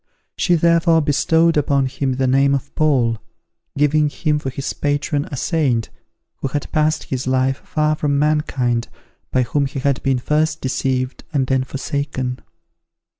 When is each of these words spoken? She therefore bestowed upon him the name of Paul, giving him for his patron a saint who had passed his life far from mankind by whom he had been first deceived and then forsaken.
She 0.35 0.55
therefore 0.55 0.99
bestowed 1.03 1.57
upon 1.57 1.85
him 1.85 2.13
the 2.13 2.25
name 2.25 2.55
of 2.55 2.73
Paul, 2.73 3.19
giving 3.77 4.09
him 4.09 4.39
for 4.39 4.49
his 4.49 4.73
patron 4.73 5.25
a 5.31 5.37
saint 5.37 5.91
who 6.37 6.47
had 6.47 6.71
passed 6.71 7.03
his 7.03 7.27
life 7.27 7.57
far 7.57 7.93
from 7.95 8.17
mankind 8.17 8.87
by 9.31 9.43
whom 9.43 9.67
he 9.67 9.77
had 9.77 10.01
been 10.01 10.17
first 10.17 10.59
deceived 10.59 11.23
and 11.31 11.45
then 11.45 11.63
forsaken. 11.63 12.39